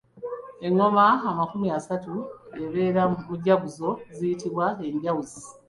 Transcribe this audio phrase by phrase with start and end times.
[0.67, 2.13] Engoma amakumi asatu
[2.63, 5.41] ebeera mu mujaguzo ziyitibwa enjawuzi.